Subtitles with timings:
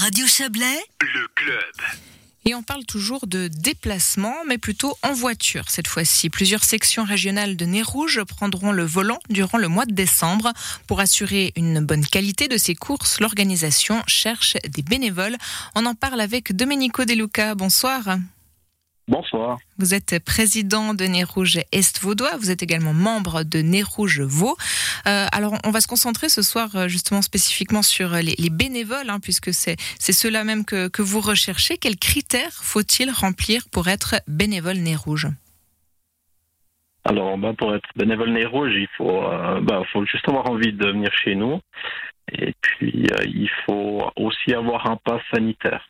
[0.00, 1.74] Radio Chablais, le club.
[2.46, 6.30] Et on parle toujours de déplacement, mais plutôt en voiture cette fois-ci.
[6.30, 10.54] Plusieurs sections régionales de Nez Rouge prendront le volant durant le mois de décembre.
[10.86, 15.36] Pour assurer une bonne qualité de ces courses, l'organisation cherche des bénévoles.
[15.74, 17.54] On en parle avec Domenico Deluca.
[17.54, 18.16] Bonsoir.
[19.10, 19.58] Bonsoir.
[19.76, 22.36] Vous êtes président de Nez Rouge Est Vaudois.
[22.38, 24.56] Vous êtes également membre de Nez Rouge Vaud.
[25.08, 29.10] Euh, alors, on va se concentrer ce soir euh, justement spécifiquement sur les, les bénévoles,
[29.10, 31.76] hein, puisque c'est ceux-là même que, que vous recherchez.
[31.76, 35.26] Quels critères faut-il remplir pour être bénévole Nez Rouge?
[37.04, 40.72] Alors, ben, pour être bénévole Nez Rouge, il faut, euh, ben, faut juste avoir envie
[40.72, 41.58] de venir chez nous.
[42.30, 45.89] Et puis, euh, il faut aussi avoir un pass sanitaire.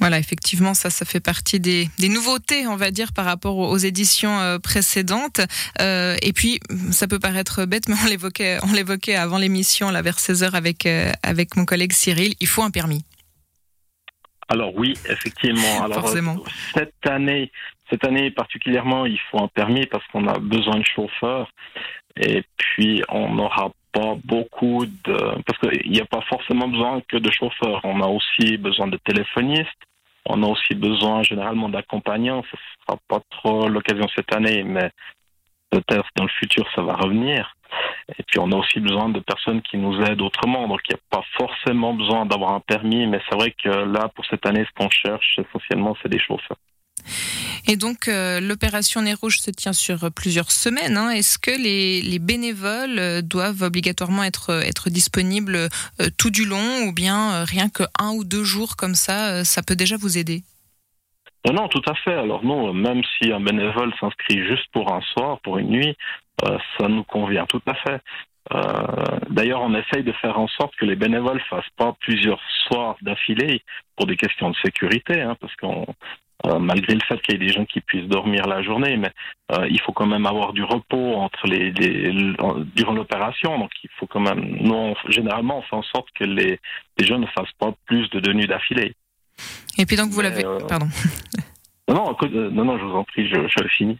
[0.00, 3.76] Voilà, effectivement, ça, ça fait partie des, des nouveautés, on va dire, par rapport aux
[3.76, 5.42] éditions euh, précédentes.
[5.80, 6.58] Euh, et puis,
[6.90, 10.86] ça peut paraître bête, mais on l'évoquait, on l'évoquait avant l'émission, là, vers 16h avec,
[10.86, 12.34] euh, avec mon collègue Cyril.
[12.40, 13.04] Il faut un permis.
[14.48, 15.84] Alors oui, effectivement.
[15.84, 16.38] Alors, Forcément.
[16.74, 17.52] Cette année,
[17.90, 21.52] cette année particulièrement, il faut un permis parce qu'on a besoin de chauffeurs.
[22.16, 25.42] Et puis, on n'aura pas beaucoup de...
[25.46, 27.80] Parce qu'il n'y a pas forcément besoin que de chauffeurs.
[27.84, 29.68] On a aussi besoin de téléphonistes.
[30.26, 32.42] On a aussi besoin généralement d'accompagnants.
[32.50, 34.90] Ce sera pas trop l'occasion cette année, mais
[35.70, 37.54] peut-être dans le futur, ça va revenir.
[38.18, 40.66] Et puis, on a aussi besoin de personnes qui nous aident autrement.
[40.66, 44.08] Donc, il n'y a pas forcément besoin d'avoir un permis, mais c'est vrai que là,
[44.14, 46.56] pour cette année, ce qu'on cherche, essentiellement, c'est des chauffeurs.
[47.66, 50.96] Et donc, euh, l'opération Nez Rouge se tient sur plusieurs semaines.
[50.96, 51.10] hein.
[51.10, 55.68] Est-ce que les, les bénévoles euh, doivent obligatoirement être, être disponibles euh,
[56.18, 59.44] tout du long ou bien euh, rien que un ou deux jours comme ça, euh,
[59.44, 60.42] ça peut déjà vous aider?
[61.50, 62.14] Non, tout à fait.
[62.14, 65.96] Alors non, même si un bénévole s'inscrit juste pour un soir, pour une nuit,
[66.44, 68.00] euh, ça nous convient tout à fait.
[68.52, 72.96] Euh, D'ailleurs, on essaye de faire en sorte que les bénévoles fassent pas plusieurs soirs
[73.00, 73.62] d'affilée
[73.96, 75.86] pour des questions de sécurité, hein, parce qu'on
[76.46, 79.10] euh, malgré le fait qu'il y ait des gens qui puissent dormir la journée, mais
[79.52, 82.12] euh, il faut quand même avoir du repos entre les, les-
[82.74, 83.58] durant l'opération.
[83.58, 86.58] Donc il faut quand même, nous on- généralement on fait en sorte que les,
[86.98, 88.94] les gens ne fassent pas plus de deux nuits d'affilée.
[89.78, 90.44] Et puis donc, vous l'avez...
[90.44, 90.88] euh, Pardon.
[91.90, 93.98] Non, euh, non, non, je vous en prie, je, finis.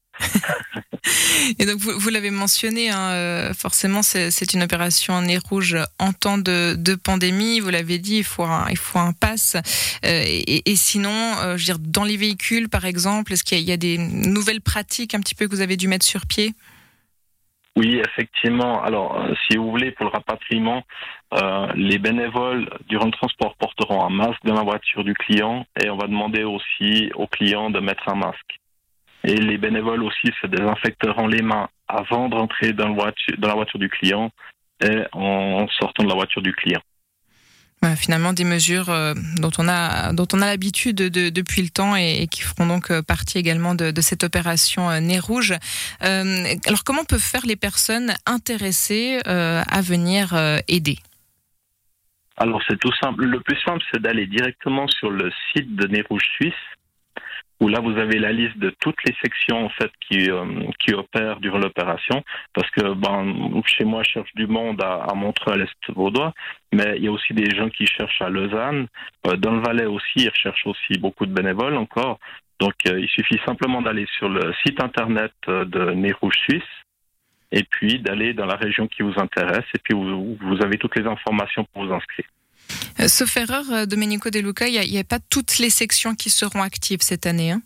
[1.59, 6.13] Et donc, vous, l'avez mentionné, hein, euh, forcément, c'est une opération en nez rouge en
[6.13, 7.59] temps de, pandémie.
[7.59, 9.57] Vous l'avez dit, il faut un, il faut un pass.
[10.05, 13.73] Euh, et, sinon, je veux dire, dans les véhicules, par exemple, est-ce qu'il y, y
[13.73, 16.55] a des nouvelles pratiques un petit peu que vous avez dû mettre sur pied?
[17.77, 18.83] Oui, effectivement.
[18.83, 20.83] Alors, euh, si vous voulez, pour le rapatriement,
[21.35, 25.89] euh, les bénévoles durant le transport porteront un masque dans la voiture du client et
[25.89, 28.59] on va demander aussi au client de mettre un masque.
[29.23, 33.89] Et les bénévoles aussi se désinfecteront les mains avant d'entrer dans, dans la voiture du
[33.89, 34.31] client
[34.83, 36.81] et en sortant de la voiture du client.
[37.83, 41.71] Voilà, Finalement, des mesures euh, dont on a, dont on a l'habitude de- depuis le
[41.71, 45.55] temps et, qui feront donc euh, partie également de, de cette opération euh, Nez Rouge.
[46.03, 50.99] Euh, alors, comment peuvent faire les personnes intéressées euh, à venir euh, aider?
[52.37, 53.25] Alors c'est tout simple.
[53.25, 56.55] Le plus simple, c'est d'aller directement sur le site de Nez Rouge Suisse,
[57.61, 60.45] où là vous avez la liste de toutes les sections en fait qui euh,
[60.79, 62.25] qui opèrent durant l'opération.
[62.55, 66.33] Parce que ben chez moi, je cherche du monde à, à Montreux, à l'est vaudois,
[66.73, 68.87] mais il y a aussi des gens qui cherchent à Lausanne,
[69.27, 72.19] Euh, dans le Valais aussi, ils recherchent aussi beaucoup de bénévoles encore.
[72.59, 76.73] Donc euh, il suffit simplement d'aller sur le site internet de Nez Suisse.
[77.53, 80.97] Et puis d'aller dans la région qui vous intéresse, et puis vous, vous avez toutes
[80.97, 82.27] les informations pour vous inscrire.
[83.01, 86.31] Euh, Sauf erreur, euh, Domenico De Luca, il n'y a, pas toutes les sections qui
[86.31, 87.53] seront actives cette année.
[87.53, 87.63] Hein?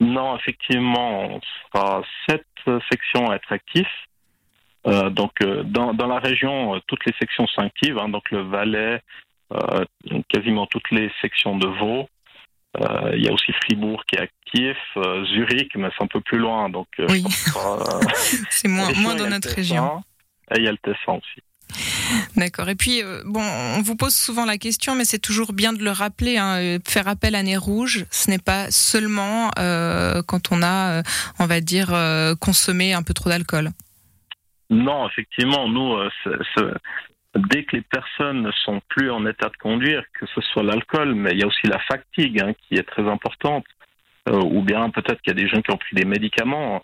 [0.00, 1.40] Non, effectivement, on
[1.72, 3.86] sera sept euh, sections à être actifs.
[4.86, 5.32] Euh, donc,
[5.64, 7.98] dans, dans la région, toutes les sections sont actives.
[7.98, 8.08] hein.
[8.08, 9.00] donc, le Valais,
[9.52, 9.84] euh,
[10.28, 12.08] quasiment toutes les sections de Vaud.
[12.80, 14.76] Euh, Il y a aussi Fribourg qui est actif,
[15.34, 16.68] Zurich, mais c'est un peu plus loin.
[16.68, 17.22] Donc, Oui.
[18.50, 20.02] C'est moins, moins dans notre région.
[20.50, 21.42] Et il y a le Tessin aussi.
[22.36, 22.68] D'accord.
[22.68, 25.82] Et puis, euh, bon, on vous pose souvent la question, mais c'est toujours bien de
[25.82, 26.38] le rappeler.
[26.38, 31.02] Hein, euh, faire appel à Nez Rouge, ce n'est pas seulement euh, quand on a,
[31.38, 31.94] on va dire,
[32.40, 33.70] consommé un peu trop d'alcool.
[34.70, 35.96] Non, effectivement, nous,
[37.34, 41.14] dès que les personnes ne sont plus en état de conduire, que ce soit l'alcool,
[41.14, 43.64] mais il y a aussi la fatigue hein, qui est très importante,
[44.30, 46.82] ou bien peut-être qu'il y a des gens qui ont pris des médicaments.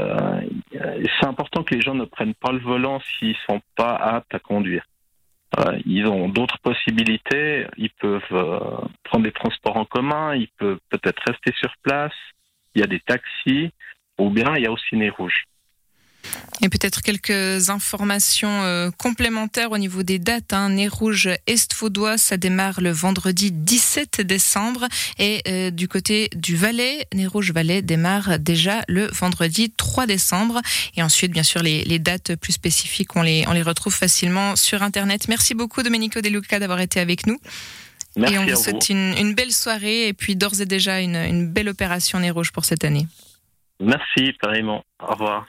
[0.00, 0.40] Euh,
[0.72, 4.38] c'est important que les gens ne prennent pas le volant s'ils sont pas aptes à
[4.38, 4.84] conduire.
[5.58, 7.66] Euh, ils ont d'autres possibilités.
[7.76, 8.58] Ils peuvent euh,
[9.04, 10.34] prendre des transports en commun.
[10.34, 12.14] Ils peuvent peut-être rester sur place.
[12.74, 13.72] Il y a des taxis,
[14.18, 15.44] ou bien il y a aussi Nez Rouge.
[16.62, 20.52] Et peut-être quelques informations euh, complémentaires au niveau des dates.
[20.52, 20.70] Hein.
[20.70, 24.86] Nez Rouge Est-Vaudois, ça démarre le vendredi 17 décembre.
[25.18, 30.60] Et euh, du côté du Valais, Nez Rouge Valais démarre déjà le vendredi 3 décembre.
[30.96, 34.54] Et ensuite, bien sûr, les, les dates plus spécifiques, on les, on les retrouve facilement
[34.54, 35.28] sur Internet.
[35.28, 37.38] Merci beaucoup, Domenico De Luca, d'avoir été avec nous.
[38.16, 41.16] Merci et on vous souhaite une, une, belle soirée et puis d'ores et déjà une,
[41.16, 43.06] une belle opération Nez Rouge pour cette année.
[43.80, 44.84] Merci, pareillement.
[45.00, 45.46] Au revoir.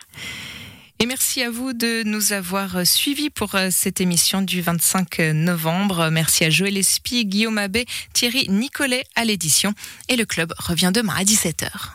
[1.01, 6.12] Et merci à vous de nous avoir suivis pour euh, cette émission du 25 novembre.
[6.12, 9.74] Merci à Joël Espy, Guillaume Abbé, Thierry Nicolet à l'édition.
[10.09, 11.89] Et le club revient demain à 17h.